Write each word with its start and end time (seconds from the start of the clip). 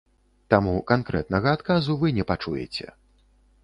Таму 0.53 0.73
канкрэтнага 0.93 1.55
адказу 1.59 2.01
вы 2.03 2.17
не 2.19 2.29
пачуеце. 2.33 2.85